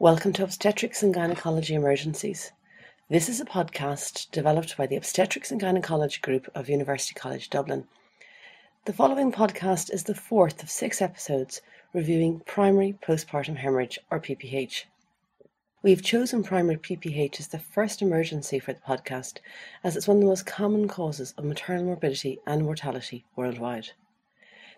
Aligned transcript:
Welcome 0.00 0.32
to 0.34 0.44
Obstetrics 0.44 1.02
and 1.02 1.12
Gynecology 1.12 1.74
Emergencies. 1.74 2.52
This 3.10 3.28
is 3.28 3.40
a 3.40 3.44
podcast 3.44 4.30
developed 4.30 4.76
by 4.76 4.86
the 4.86 4.94
Obstetrics 4.94 5.50
and 5.50 5.60
Gynecology 5.60 6.20
Group 6.20 6.48
of 6.54 6.68
University 6.68 7.14
College 7.14 7.50
Dublin. 7.50 7.88
The 8.84 8.92
following 8.92 9.32
podcast 9.32 9.92
is 9.92 10.04
the 10.04 10.14
fourth 10.14 10.62
of 10.62 10.70
six 10.70 11.02
episodes 11.02 11.62
reviewing 11.92 12.42
primary 12.46 12.96
postpartum 13.02 13.56
hemorrhage 13.56 13.98
or 14.08 14.20
PPH. 14.20 14.84
We've 15.82 16.00
chosen 16.00 16.44
primary 16.44 16.76
PPH 16.76 17.40
as 17.40 17.48
the 17.48 17.58
first 17.58 18.00
emergency 18.00 18.60
for 18.60 18.72
the 18.72 18.80
podcast 18.80 19.38
as 19.82 19.96
it's 19.96 20.06
one 20.06 20.18
of 20.18 20.20
the 20.20 20.28
most 20.28 20.46
common 20.46 20.86
causes 20.86 21.34
of 21.36 21.44
maternal 21.44 21.86
morbidity 21.86 22.38
and 22.46 22.62
mortality 22.62 23.24
worldwide. 23.34 23.88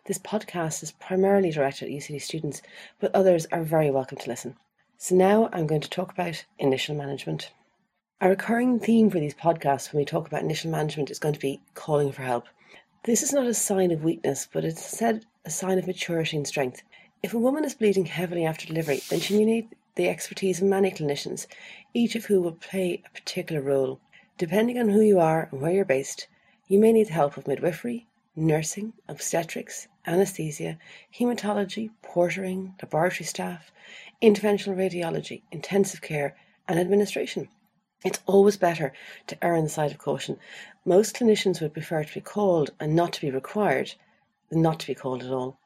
This 0.06 0.18
podcast 0.18 0.82
is 0.82 0.92
primarily 0.92 1.50
directed 1.50 1.88
at 1.88 1.94
UCD 1.94 2.22
students, 2.22 2.62
but 2.98 3.14
others 3.14 3.44
are 3.52 3.62
very 3.62 3.90
welcome 3.90 4.16
to 4.16 4.30
listen. 4.30 4.56
So 5.02 5.14
now 5.14 5.48
I'm 5.50 5.66
going 5.66 5.80
to 5.80 5.88
talk 5.88 6.12
about 6.12 6.44
initial 6.58 6.94
management. 6.94 7.52
A 8.20 8.28
recurring 8.28 8.78
theme 8.78 9.08
for 9.08 9.18
these 9.18 9.34
podcasts 9.34 9.90
when 9.90 10.00
we 10.00 10.04
talk 10.04 10.26
about 10.26 10.42
initial 10.42 10.70
management 10.70 11.10
is 11.10 11.18
going 11.18 11.32
to 11.32 11.40
be 11.40 11.62
calling 11.72 12.12
for 12.12 12.20
help. 12.20 12.44
This 13.04 13.22
is 13.22 13.32
not 13.32 13.46
a 13.46 13.54
sign 13.54 13.92
of 13.92 14.04
weakness, 14.04 14.46
but 14.52 14.62
it's 14.62 14.82
instead 14.82 15.24
a 15.46 15.50
sign 15.50 15.78
of 15.78 15.86
maturity 15.86 16.36
and 16.36 16.46
strength. 16.46 16.82
If 17.22 17.32
a 17.32 17.38
woman 17.38 17.64
is 17.64 17.74
bleeding 17.74 18.04
heavily 18.04 18.44
after 18.44 18.66
delivery, 18.66 19.00
then 19.08 19.20
she 19.20 19.38
may 19.38 19.46
need 19.46 19.68
the 19.94 20.06
expertise 20.06 20.60
of 20.60 20.68
many 20.68 20.90
clinicians, 20.90 21.46
each 21.94 22.14
of 22.14 22.26
whom 22.26 22.44
will 22.44 22.52
play 22.52 23.02
a 23.02 23.10
particular 23.18 23.62
role. 23.62 24.00
Depending 24.36 24.78
on 24.78 24.90
who 24.90 25.00
you 25.00 25.18
are 25.18 25.48
and 25.50 25.62
where 25.62 25.72
you're 25.72 25.86
based, 25.86 26.28
you 26.68 26.78
may 26.78 26.92
need 26.92 27.06
the 27.08 27.14
help 27.14 27.38
of 27.38 27.48
midwifery, 27.48 28.06
nursing, 28.36 28.92
obstetrics, 29.08 29.88
anaesthesia, 30.06 30.78
haematology, 31.18 31.90
portering, 32.02 32.74
laboratory 32.82 33.24
staff, 33.24 33.72
interventional 34.22 34.76
radiology, 34.76 35.42
intensive 35.50 36.00
care, 36.00 36.36
and 36.68 36.78
administration. 36.78 37.48
It's 38.04 38.20
always 38.26 38.56
better 38.56 38.92
to 39.26 39.44
err 39.44 39.54
on 39.54 39.64
the 39.64 39.70
side 39.70 39.90
of 39.90 39.98
caution. 39.98 40.38
Most 40.84 41.16
clinicians 41.16 41.60
would 41.60 41.74
prefer 41.74 42.04
to 42.04 42.14
be 42.14 42.20
called 42.20 42.70
and 42.80 42.94
not 42.94 43.12
to 43.14 43.20
be 43.20 43.30
required 43.30 43.94
than 44.50 44.62
not 44.62 44.80
to 44.80 44.86
be 44.86 44.94
called 44.94 45.22
at 45.22 45.30
all. 45.30 45.58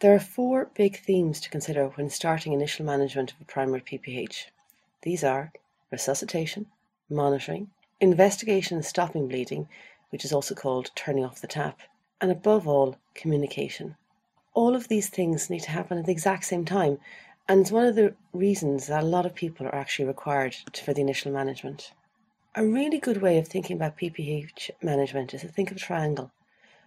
There 0.00 0.14
are 0.14 0.20
four 0.20 0.70
big 0.74 0.98
themes 0.98 1.40
to 1.40 1.48
consider 1.50 1.88
when 1.88 2.10
starting 2.10 2.52
initial 2.52 2.84
management 2.84 3.32
of 3.32 3.40
a 3.40 3.44
primary 3.44 3.80
PPH. 3.80 4.46
These 5.02 5.24
are 5.24 5.52
resuscitation, 5.90 6.66
monitoring, 7.08 7.70
investigation 8.00 8.76
and 8.76 8.84
stopping 8.84 9.28
bleeding, 9.28 9.68
which 10.10 10.24
is 10.24 10.32
also 10.32 10.54
called 10.54 10.90
turning 10.94 11.24
off 11.24 11.40
the 11.40 11.46
tap, 11.46 11.80
and 12.20 12.30
above 12.30 12.68
all, 12.68 12.96
communication. 13.14 13.96
All 14.52 14.74
of 14.76 14.88
these 14.88 15.08
things 15.08 15.48
need 15.48 15.62
to 15.62 15.70
happen 15.70 15.98
at 15.98 16.06
the 16.06 16.12
exact 16.12 16.44
same 16.44 16.64
time, 16.64 16.98
and 17.46 17.60
it's 17.60 17.70
one 17.70 17.84
of 17.84 17.94
the 17.94 18.14
reasons 18.32 18.86
that 18.86 19.02
a 19.02 19.06
lot 19.06 19.26
of 19.26 19.34
people 19.34 19.66
are 19.66 19.74
actually 19.74 20.06
required 20.06 20.56
for 20.82 20.94
the 20.94 21.02
initial 21.02 21.30
management. 21.30 21.92
A 22.54 22.64
really 22.64 22.98
good 22.98 23.20
way 23.20 23.36
of 23.36 23.46
thinking 23.46 23.76
about 23.76 23.98
PPH 23.98 24.70
management 24.82 25.34
is 25.34 25.42
to 25.42 25.48
think 25.48 25.70
of 25.70 25.76
a 25.76 25.80
triangle 25.80 26.32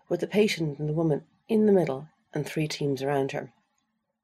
with 0.09 0.21
the 0.21 0.27
patient 0.27 0.79
and 0.79 0.89
the 0.89 0.93
woman 0.93 1.25
in 1.47 1.67
the 1.67 1.71
middle 1.71 2.07
and 2.33 2.43
three 2.43 2.67
teams 2.67 3.03
around 3.03 3.33
her. 3.33 3.51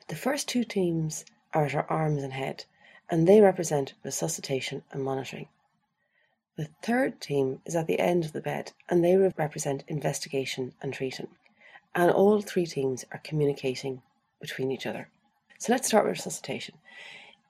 The 0.08 0.16
first 0.16 0.48
two 0.48 0.64
teams 0.64 1.24
are 1.54 1.66
at 1.66 1.74
her 1.74 1.92
arms 1.92 2.24
and 2.24 2.34
head, 2.34 2.66
and 3.10 3.28
they 3.28 3.40
represent 3.40 3.94
resuscitation 4.04 4.84
and 4.92 5.04
monitoring. 5.04 5.50
The 6.56 6.70
third 6.82 7.22
team 7.22 7.62
is 7.64 7.76
at 7.76 7.86
the 7.86 8.00
end 8.00 8.26
of 8.26 8.34
the 8.34 8.42
bed, 8.42 8.72
and 8.90 9.04
they 9.04 9.16
represent 9.16 9.84
investigation 9.88 10.74
and 10.82 10.94
treating. 10.94 11.28
And 11.94 12.10
all 12.10 12.42
three 12.42 12.66
teams 12.66 13.06
are 13.12 13.22
communicating 13.24 14.02
between 14.42 14.72
each 14.72 14.88
other. 14.88 15.10
So 15.64 15.72
let's 15.72 15.88
start 15.88 16.04
with 16.04 16.18
resuscitation. 16.18 16.76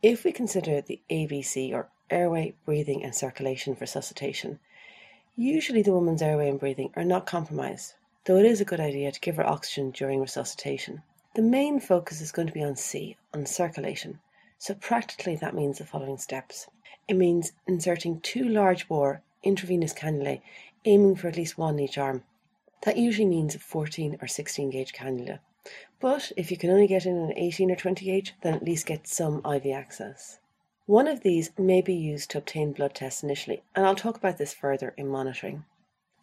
If 0.03 0.23
we 0.23 0.31
consider 0.31 0.81
the 0.81 1.01
ABC 1.09 1.73
or 1.73 1.89
airway, 2.11 2.53
breathing, 2.63 3.03
and 3.03 3.15
circulation 3.15 3.73
for 3.73 3.85
resuscitation, 3.85 4.59
usually 5.35 5.81
the 5.81 5.93
woman's 5.93 6.21
airway 6.21 6.47
and 6.47 6.59
breathing 6.59 6.91
are 6.95 7.03
not 7.03 7.25
compromised, 7.25 7.95
though 8.25 8.37
it 8.37 8.45
is 8.45 8.61
a 8.61 8.65
good 8.65 8.79
idea 8.79 9.11
to 9.11 9.19
give 9.19 9.37
her 9.37 9.49
oxygen 9.49 9.89
during 9.89 10.21
resuscitation. 10.21 11.01
The 11.33 11.41
main 11.41 11.79
focus 11.79 12.21
is 12.21 12.31
going 12.31 12.45
to 12.45 12.53
be 12.53 12.63
on 12.63 12.75
C, 12.75 13.17
on 13.33 13.47
circulation. 13.47 14.19
So 14.59 14.75
practically 14.75 15.35
that 15.37 15.55
means 15.55 15.79
the 15.79 15.83
following 15.83 16.19
steps. 16.19 16.67
It 17.07 17.15
means 17.15 17.53
inserting 17.65 18.19
two 18.19 18.47
large 18.47 18.87
bore 18.87 19.23
intravenous 19.41 19.91
cannulae, 19.95 20.43
aiming 20.85 21.15
for 21.15 21.29
at 21.29 21.37
least 21.37 21.57
one 21.57 21.79
each 21.79 21.97
arm. 21.97 22.25
That 22.83 22.97
usually 22.97 23.25
means 23.25 23.55
a 23.55 23.59
14 23.59 24.19
or 24.21 24.27
16 24.27 24.69
gauge 24.69 24.93
cannula. 24.93 25.39
But 26.01 26.33
if 26.35 26.51
you 26.51 26.57
can 26.57 26.69
only 26.69 26.87
get 26.87 27.05
in 27.05 27.15
an 27.15 27.37
18 27.37 27.71
or 27.71 27.77
28, 27.77 28.33
then 28.41 28.53
at 28.53 28.65
least 28.65 28.85
get 28.85 29.07
some 29.07 29.41
IV 29.45 29.67
access. 29.67 30.39
One 30.85 31.07
of 31.07 31.21
these 31.21 31.57
may 31.57 31.81
be 31.81 31.93
used 31.93 32.31
to 32.31 32.39
obtain 32.39 32.73
blood 32.73 32.93
tests 32.93 33.23
initially, 33.23 33.63
and 33.73 33.85
I'll 33.85 33.95
talk 33.95 34.17
about 34.17 34.37
this 34.37 34.53
further 34.53 34.93
in 34.97 35.07
monitoring. 35.07 35.63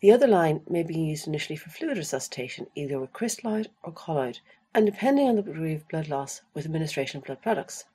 The 0.00 0.12
other 0.12 0.26
line 0.26 0.60
may 0.68 0.82
be 0.82 0.98
used 0.98 1.26
initially 1.26 1.56
for 1.56 1.70
fluid 1.70 1.96
resuscitation, 1.96 2.66
either 2.74 3.00
with 3.00 3.14
crystalloid 3.14 3.68
or 3.82 3.92
colloid, 3.92 4.40
and 4.74 4.84
depending 4.84 5.26
on 5.26 5.36
the 5.36 5.42
degree 5.42 5.72
of 5.72 5.88
blood 5.88 6.08
loss, 6.08 6.42
with 6.52 6.66
administration 6.66 7.16
of 7.16 7.24
blood 7.24 7.40
products. 7.40 7.86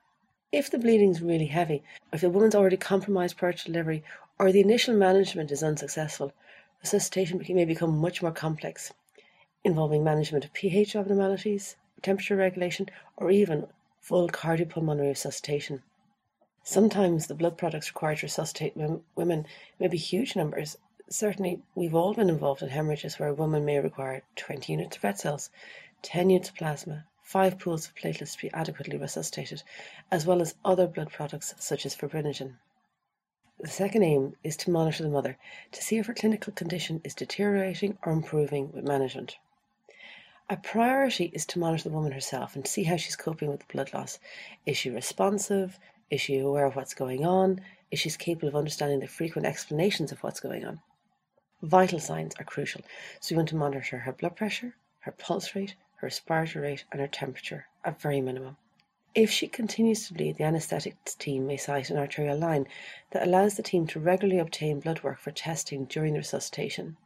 If 0.50 0.68
the 0.68 0.78
bleeding 0.78 1.12
is 1.12 1.22
really 1.22 1.46
heavy, 1.46 1.84
if 2.12 2.22
the 2.22 2.30
woman's 2.30 2.56
already 2.56 2.76
compromised 2.76 3.36
prior 3.36 3.52
to 3.52 3.64
delivery, 3.64 4.02
or 4.40 4.50
the 4.50 4.60
initial 4.60 4.96
management 4.96 5.52
is 5.52 5.62
unsuccessful, 5.62 6.32
resuscitation 6.82 7.40
may 7.48 7.64
become 7.64 7.96
much 7.96 8.20
more 8.20 8.32
complex 8.32 8.92
involving 9.66 10.04
management 10.04 10.44
of 10.44 10.52
pH 10.52 10.94
abnormalities, 10.94 11.76
temperature 12.00 12.36
regulation, 12.36 12.88
or 13.16 13.30
even 13.30 13.66
full 14.00 14.28
cardiopulmonary 14.28 15.08
resuscitation. 15.08 15.82
Sometimes 16.62 17.26
the 17.26 17.34
blood 17.34 17.58
products 17.58 17.90
required 17.90 18.18
to 18.18 18.26
resuscitate 18.26 18.76
women 19.16 19.46
may 19.80 19.88
be 19.88 19.96
huge 19.96 20.36
numbers. 20.36 20.78
Certainly, 21.08 21.62
we've 21.74 21.94
all 21.94 22.14
been 22.14 22.28
involved 22.28 22.62
in 22.62 22.68
hemorrhages 22.68 23.18
where 23.18 23.28
a 23.28 23.34
woman 23.34 23.64
may 23.64 23.78
require 23.78 24.22
20 24.36 24.72
units 24.72 24.96
of 24.96 25.04
red 25.04 25.18
cells, 25.18 25.50
10 26.02 26.30
units 26.30 26.48
of 26.48 26.54
plasma, 26.54 27.04
5 27.22 27.58
pools 27.58 27.86
of 27.86 27.94
platelets 27.96 28.34
to 28.34 28.42
be 28.42 28.52
adequately 28.52 28.96
resuscitated, 28.96 29.62
as 30.12 30.26
well 30.26 30.40
as 30.40 30.54
other 30.64 30.86
blood 30.86 31.10
products 31.10 31.54
such 31.58 31.84
as 31.84 31.94
fibrinogen. 31.94 32.54
The 33.58 33.68
second 33.68 34.02
aim 34.02 34.36
is 34.44 34.56
to 34.58 34.70
monitor 34.70 35.02
the 35.02 35.08
mother 35.08 35.38
to 35.72 35.82
see 35.82 35.98
if 35.98 36.06
her 36.06 36.14
clinical 36.14 36.52
condition 36.52 37.00
is 37.04 37.14
deteriorating 37.14 37.98
or 38.04 38.12
improving 38.12 38.70
with 38.72 38.86
management. 38.86 39.38
A 40.48 40.56
priority 40.56 41.32
is 41.34 41.44
to 41.46 41.58
monitor 41.58 41.88
the 41.88 41.94
woman 41.94 42.12
herself 42.12 42.54
and 42.54 42.64
see 42.64 42.84
how 42.84 42.96
she's 42.96 43.16
coping 43.16 43.48
with 43.48 43.58
the 43.58 43.72
blood 43.72 43.92
loss. 43.92 44.20
Is 44.64 44.76
she 44.76 44.90
responsive? 44.90 45.76
Is 46.08 46.20
she 46.20 46.38
aware 46.38 46.66
of 46.66 46.76
what's 46.76 46.94
going 46.94 47.26
on? 47.26 47.60
Is 47.90 47.98
she 47.98 48.10
capable 48.10 48.46
of 48.46 48.54
understanding 48.54 49.00
the 49.00 49.08
frequent 49.08 49.44
explanations 49.44 50.12
of 50.12 50.22
what's 50.22 50.38
going 50.38 50.64
on? 50.64 50.82
Vital 51.62 51.98
signs 51.98 52.32
are 52.38 52.44
crucial, 52.44 52.82
so 53.18 53.34
we 53.34 53.38
want 53.38 53.48
to 53.48 53.56
monitor 53.56 53.98
her 53.98 54.12
blood 54.12 54.36
pressure, 54.36 54.76
her 55.00 55.10
pulse 55.10 55.56
rate, 55.56 55.74
her 55.96 56.06
respiratory 56.06 56.64
rate, 56.64 56.84
and 56.92 57.00
her 57.00 57.08
temperature 57.08 57.66
at 57.84 58.00
very 58.00 58.20
minimum. 58.20 58.56
If 59.16 59.32
she 59.32 59.48
continues 59.48 60.06
to 60.06 60.14
bleed, 60.14 60.36
the 60.36 60.44
anaesthetics 60.44 61.16
team 61.16 61.48
may 61.48 61.56
site 61.56 61.90
an 61.90 61.98
arterial 61.98 62.38
line 62.38 62.68
that 63.10 63.26
allows 63.26 63.56
the 63.56 63.64
team 63.64 63.88
to 63.88 63.98
regularly 63.98 64.38
obtain 64.38 64.78
blood 64.78 65.02
work 65.02 65.18
for 65.18 65.32
testing 65.32 65.86
during 65.86 66.12
the 66.12 66.20
resuscitation. 66.20 66.98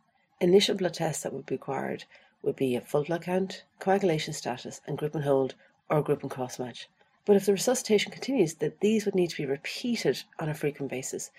Initial 0.42 0.76
blood 0.76 0.92
tests 0.92 1.22
that 1.22 1.32
would 1.32 1.46
be 1.46 1.54
required 1.54 2.04
would 2.42 2.56
be 2.56 2.76
a 2.76 2.80
full 2.80 3.04
blood 3.04 3.22
count, 3.22 3.64
coagulation 3.78 4.32
status, 4.32 4.80
and 4.86 4.96
group 4.96 5.14
and 5.14 5.24
hold 5.24 5.54
or 5.88 6.02
group 6.02 6.22
and 6.22 6.30
cross 6.30 6.58
match. 6.58 6.88
But 7.26 7.36
if 7.36 7.46
the 7.46 7.52
resuscitation 7.52 8.10
continues, 8.10 8.54
that 8.54 8.80
these 8.80 9.04
would 9.04 9.14
need 9.14 9.30
to 9.30 9.36
be 9.36 9.46
repeated 9.46 10.22
on 10.38 10.48
a 10.48 10.54
frequent 10.54 10.90
basis, 10.90 11.30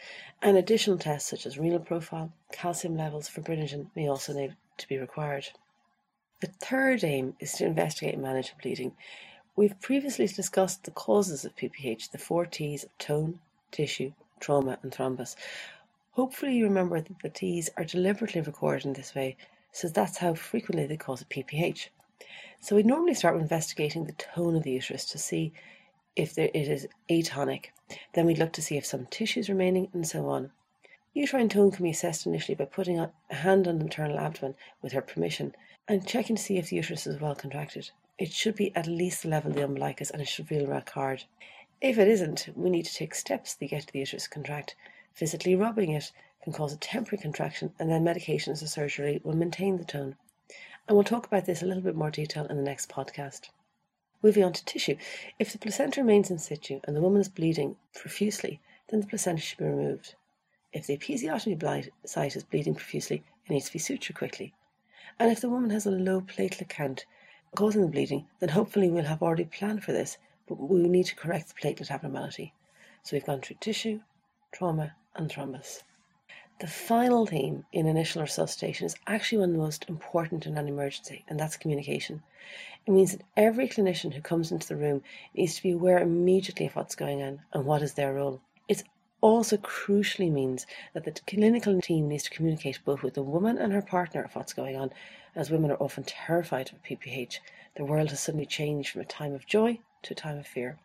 and 0.41 0.55
additional 0.55 0.97
tests 0.97 1.29
such 1.29 1.45
as 1.45 1.57
renal 1.57 1.79
profile, 1.79 2.31
calcium 2.51 2.95
levels, 2.95 3.27
fibrinogen 3.27 3.87
may 3.95 4.07
also 4.07 4.33
need 4.33 4.55
to 4.77 4.87
be 4.87 4.97
required. 4.97 5.49
The 6.41 6.47
third 6.47 7.03
aim 7.03 7.35
is 7.39 7.53
to 7.53 7.65
investigate 7.65 8.13
and 8.13 8.23
manage 8.23 8.53
bleeding. 8.61 8.95
We've 9.55 9.79
previously 9.81 10.27
discussed 10.27 10.83
the 10.83 10.91
causes 10.91 11.45
of 11.45 11.55
PPH, 11.55 12.11
the 12.11 12.17
four 12.17 12.45
T's 12.45 12.83
of 12.83 12.97
tone, 12.97 13.39
tissue, 13.71 14.13
trauma, 14.39 14.77
and 14.81 14.91
thrombus. 14.91 15.35
Hopefully, 16.11 16.55
you 16.55 16.63
remember 16.63 17.01
that 17.01 17.19
the 17.21 17.29
T's 17.29 17.69
are 17.75 17.83
deliberately 17.83 18.41
recorded 18.41 18.85
in 18.85 18.93
this 18.93 19.15
way 19.15 19.35
so 19.71 19.87
that's 19.87 20.17
how 20.17 20.33
frequently 20.33 20.85
they 20.85 20.97
cause 20.97 21.21
a 21.21 21.25
PPH. 21.25 21.87
So 22.59 22.75
we 22.75 22.83
normally 22.83 23.13
start 23.15 23.33
with 23.35 23.43
investigating 23.43 24.05
the 24.05 24.11
tone 24.13 24.55
of 24.55 24.63
the 24.63 24.71
uterus 24.71 25.05
to 25.05 25.17
see 25.17 25.53
if 26.15 26.35
there, 26.35 26.51
it 26.53 26.67
is 26.67 26.87
atonic. 27.09 27.71
Then 28.13 28.25
we 28.25 28.35
look 28.35 28.51
to 28.53 28.61
see 28.61 28.77
if 28.77 28.85
some 28.85 29.07
tissue 29.07 29.39
is 29.39 29.49
remaining 29.49 29.89
and 29.93 30.07
so 30.07 30.27
on. 30.27 30.51
Uterine 31.13 31.49
tone 31.49 31.71
can 31.71 31.83
be 31.83 31.89
assessed 31.89 32.25
initially 32.25 32.55
by 32.55 32.65
putting 32.65 32.99
a 32.99 33.11
hand 33.29 33.67
on 33.67 33.77
the 33.77 33.85
maternal 33.85 34.19
abdomen 34.19 34.55
with 34.81 34.93
her 34.93 35.01
permission 35.01 35.55
and 35.87 36.07
checking 36.07 36.35
to 36.35 36.41
see 36.41 36.57
if 36.57 36.69
the 36.69 36.75
uterus 36.77 37.07
is 37.07 37.19
well 37.19 37.35
contracted. 37.35 37.91
It 38.17 38.31
should 38.31 38.55
be 38.55 38.75
at 38.75 38.87
least 38.87 39.23
the 39.23 39.29
level 39.29 39.51
of 39.51 39.57
the 39.57 39.63
umbilicus 39.63 40.11
and 40.11 40.21
it 40.21 40.27
should 40.27 40.47
feel 40.47 40.67
rock 40.67 40.91
hard. 40.91 41.23
If 41.81 41.97
it 41.97 42.07
isn't, 42.07 42.49
we 42.55 42.69
need 42.69 42.85
to 42.85 42.93
take 42.93 43.15
steps 43.15 43.55
to 43.55 43.67
get 43.67 43.87
the 43.87 43.99
uterus 43.99 44.27
contract. 44.27 44.75
Physically 45.13 45.55
rubbing 45.55 45.91
it 45.91 46.11
can 46.43 46.53
cause 46.53 46.73
a 46.73 46.77
temporary 46.77 47.21
contraction, 47.21 47.73
and 47.79 47.89
then 47.89 48.03
medications 48.03 48.63
or 48.63 48.67
surgery 48.67 49.21
will 49.23 49.35
maintain 49.35 49.77
the 49.77 49.85
tone. 49.85 50.15
And 50.87 50.97
we'll 50.97 51.03
talk 51.03 51.25
about 51.25 51.45
this 51.45 51.61
a 51.61 51.65
little 51.65 51.83
bit 51.83 51.95
more 51.95 52.11
detail 52.11 52.45
in 52.47 52.57
the 52.57 52.63
next 52.63 52.89
podcast. 52.89 53.49
Moving 54.23 54.43
on 54.43 54.53
to 54.53 54.65
tissue. 54.65 54.97
If 55.39 55.51
the 55.51 55.57
placenta 55.57 56.01
remains 56.01 56.29
in 56.29 56.37
situ 56.37 56.79
and 56.83 56.95
the 56.95 57.01
woman 57.01 57.21
is 57.21 57.29
bleeding 57.29 57.75
profusely, 57.93 58.59
then 58.89 58.99
the 58.99 59.07
placenta 59.07 59.41
should 59.41 59.57
be 59.57 59.65
removed. 59.65 60.15
If 60.73 60.87
the 60.87 60.97
episiotomy 60.97 61.89
site 62.05 62.35
is 62.35 62.43
bleeding 62.43 62.75
profusely, 62.75 63.23
it 63.45 63.51
needs 63.51 63.67
to 63.67 63.73
be 63.73 63.79
sutured 63.79 64.15
quickly. 64.15 64.53
And 65.19 65.31
if 65.31 65.41
the 65.41 65.49
woman 65.49 65.69
has 65.71 65.85
a 65.85 65.91
low 65.91 66.21
platelet 66.21 66.69
count 66.69 67.05
causing 67.55 67.81
the 67.81 67.87
bleeding, 67.87 68.27
then 68.39 68.49
hopefully 68.49 68.89
we'll 68.89 69.05
have 69.05 69.21
already 69.21 69.45
planned 69.45 69.83
for 69.83 69.91
this, 69.91 70.17
but 70.47 70.55
we 70.55 70.87
need 70.87 71.05
to 71.07 71.15
correct 71.15 71.49
the 71.49 71.53
platelet 71.55 71.91
abnormality. 71.91 72.53
So 73.03 73.15
we've 73.15 73.25
gone 73.25 73.41
through 73.41 73.57
tissue, 73.59 74.01
trauma, 74.51 74.95
and 75.15 75.29
thrombus. 75.29 75.83
The 76.59 76.67
final 76.67 77.25
theme 77.25 77.65
in 77.71 77.87
initial 77.87 78.21
resuscitation 78.21 78.85
is 78.85 78.95
actually 79.07 79.39
one 79.39 79.49
of 79.49 79.53
the 79.53 79.61
most 79.61 79.89
important 79.89 80.45
in 80.45 80.57
an 80.57 80.67
emergency, 80.67 81.25
and 81.27 81.39
that's 81.39 81.57
communication. 81.57 82.21
It 82.85 82.91
means 82.91 83.13
that 83.13 83.25
every 83.35 83.67
clinician 83.67 84.13
who 84.13 84.21
comes 84.21 84.51
into 84.51 84.67
the 84.67 84.75
room 84.75 85.01
needs 85.33 85.55
to 85.55 85.63
be 85.63 85.71
aware 85.71 85.99
immediately 85.99 86.67
of 86.67 86.75
what's 86.75 86.95
going 86.95 87.23
on 87.23 87.41
and 87.53 87.65
what 87.65 87.81
is 87.81 87.93
their 87.93 88.13
role. 88.13 88.41
It 88.67 88.83
also 89.21 89.57
crucially 89.57 90.31
means 90.31 90.65
that 90.93 91.05
the 91.05 91.11
clinical 91.27 91.79
team 91.79 92.07
needs 92.07 92.23
to 92.23 92.29
communicate 92.29 92.79
both 92.83 93.03
with 93.03 93.13
the 93.13 93.23
woman 93.23 93.57
and 93.57 93.71
her 93.71 93.81
partner 93.81 94.23
of 94.23 94.35
what's 94.35 94.53
going 94.53 94.75
on, 94.75 94.91
as 95.35 95.49
women 95.51 95.71
are 95.71 95.81
often 95.81 96.03
terrified 96.03 96.71
of 96.71 96.83
PPH. 96.83 97.39
The 97.75 97.85
world 97.85 98.09
has 98.09 98.19
suddenly 98.19 98.45
changed 98.45 98.91
from 98.91 99.01
a 99.01 99.05
time 99.05 99.33
of 99.33 99.45
joy 99.45 99.79
to 100.03 100.13
a 100.13 100.15
time 100.15 100.37
of 100.37 100.47
fear. 100.47 100.77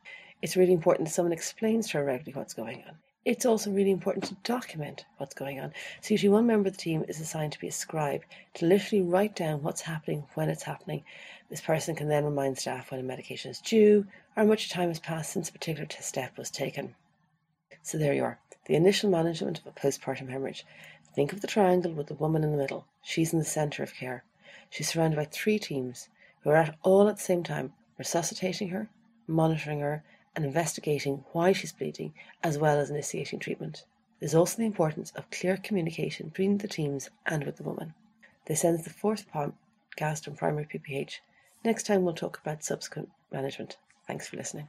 It's 0.42 0.56
really 0.56 0.72
important 0.72 1.08
that 1.08 1.14
someone 1.14 1.32
explains 1.32 1.88
to 1.88 1.98
her 1.98 2.04
regularly 2.04 2.38
what's 2.38 2.54
going 2.54 2.84
on. 2.86 2.98
It's 3.26 3.44
also 3.44 3.72
really 3.72 3.90
important 3.90 4.26
to 4.26 4.36
document 4.44 5.04
what's 5.16 5.34
going 5.34 5.58
on. 5.58 5.72
So 6.00 6.14
usually 6.14 6.28
one 6.28 6.46
member 6.46 6.68
of 6.68 6.76
the 6.76 6.80
team 6.80 7.04
is 7.08 7.18
assigned 7.18 7.52
to 7.54 7.58
be 7.58 7.66
a 7.66 7.72
scribe 7.72 8.22
to 8.54 8.66
literally 8.66 9.02
write 9.02 9.34
down 9.34 9.64
what's 9.64 9.80
happening 9.80 10.22
when 10.34 10.48
it's 10.48 10.62
happening. 10.62 11.02
This 11.50 11.60
person 11.60 11.96
can 11.96 12.06
then 12.06 12.24
remind 12.24 12.56
staff 12.56 12.92
when 12.92 13.00
a 13.00 13.02
medication 13.02 13.50
is 13.50 13.60
due 13.60 14.06
or 14.36 14.44
how 14.44 14.48
much 14.48 14.70
time 14.70 14.90
has 14.90 15.00
passed 15.00 15.32
since 15.32 15.48
a 15.48 15.52
particular 15.52 15.88
step 15.98 16.38
was 16.38 16.52
taken. 16.52 16.94
So 17.82 17.98
there 17.98 18.14
you 18.14 18.22
are, 18.22 18.38
the 18.66 18.76
initial 18.76 19.10
management 19.10 19.58
of 19.58 19.66
a 19.66 19.72
postpartum 19.72 20.30
hemorrhage. 20.30 20.64
Think 21.12 21.32
of 21.32 21.40
the 21.40 21.48
triangle 21.48 21.90
with 21.90 22.06
the 22.06 22.14
woman 22.14 22.44
in 22.44 22.52
the 22.52 22.56
middle. 22.56 22.86
She's 23.02 23.32
in 23.32 23.40
the 23.40 23.44
centre 23.44 23.82
of 23.82 23.92
care. 23.92 24.22
She's 24.70 24.90
surrounded 24.90 25.16
by 25.16 25.24
three 25.24 25.58
teams 25.58 26.08
who 26.42 26.50
are 26.50 26.56
at 26.56 26.76
all 26.84 27.08
at 27.08 27.16
the 27.16 27.22
same 27.22 27.42
time 27.42 27.72
resuscitating 27.98 28.68
her, 28.68 28.88
monitoring 29.26 29.80
her, 29.80 30.04
and 30.36 30.44
investigating 30.44 31.24
why 31.32 31.50
she's 31.52 31.72
bleeding, 31.72 32.12
as 32.42 32.58
well 32.58 32.78
as 32.78 32.90
initiating 32.90 33.40
treatment. 33.40 33.84
There's 34.20 34.34
also 34.34 34.58
the 34.58 34.66
importance 34.66 35.10
of 35.16 35.30
clear 35.30 35.56
communication 35.56 36.28
between 36.28 36.58
the 36.58 36.68
teams 36.68 37.10
and 37.26 37.42
with 37.42 37.56
the 37.56 37.64
woman. 37.64 37.94
This 38.44 38.64
ends 38.64 38.84
the 38.84 38.90
fourth 38.90 39.26
podcast 39.32 40.28
on 40.28 40.36
primary 40.36 40.66
PPH. 40.66 41.18
Next 41.64 41.86
time 41.86 42.04
we'll 42.04 42.14
talk 42.14 42.38
about 42.38 42.62
subsequent 42.62 43.10
management. 43.32 43.78
Thanks 44.06 44.28
for 44.28 44.36
listening. 44.36 44.68